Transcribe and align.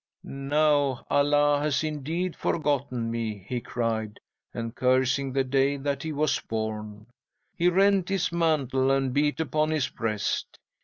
"'"Now, 0.23 1.05
Allah 1.11 1.59
has 1.61 1.83
indeed 1.83 2.35
forgotten 2.35 3.11
me!" 3.11 3.45
he 3.47 3.61
cried, 3.61 4.19
and 4.51 4.73
cursing 4.75 5.31
the 5.31 5.43
day 5.43 5.77
that 5.77 6.01
he 6.01 6.11
was 6.11 6.39
born, 6.39 7.05
he 7.55 7.69
rent 7.69 8.09
his 8.09 8.31
mantle, 8.31 8.89
and 8.89 9.13
beat 9.13 9.39
upon 9.39 9.69
his 9.69 9.89
breast. 9.89 10.57